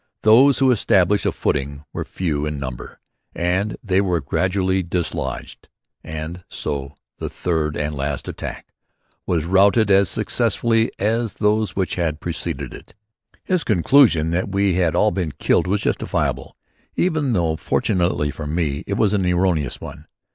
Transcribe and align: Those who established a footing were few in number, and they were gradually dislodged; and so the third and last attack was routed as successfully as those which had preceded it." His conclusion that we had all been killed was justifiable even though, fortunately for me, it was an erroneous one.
Those 0.23 0.57
who 0.57 0.71
established 0.71 1.27
a 1.27 1.31
footing 1.31 1.83
were 1.93 2.03
few 2.03 2.47
in 2.47 2.57
number, 2.57 2.99
and 3.35 3.77
they 3.83 4.01
were 4.01 4.19
gradually 4.19 4.81
dislodged; 4.81 5.69
and 6.03 6.43
so 6.49 6.95
the 7.19 7.29
third 7.29 7.77
and 7.77 7.93
last 7.93 8.27
attack 8.27 8.69
was 9.27 9.45
routed 9.45 9.91
as 9.91 10.09
successfully 10.09 10.91
as 10.97 11.33
those 11.33 11.75
which 11.75 11.97
had 12.01 12.19
preceded 12.19 12.73
it." 12.73 12.95
His 13.43 13.63
conclusion 13.63 14.31
that 14.31 14.49
we 14.51 14.73
had 14.73 14.95
all 14.95 15.11
been 15.11 15.33
killed 15.33 15.67
was 15.67 15.81
justifiable 15.81 16.57
even 16.95 17.33
though, 17.33 17.55
fortunately 17.55 18.31
for 18.31 18.47
me, 18.47 18.83
it 18.87 18.95
was 18.95 19.13
an 19.13 19.23
erroneous 19.23 19.79
one. 19.79 20.07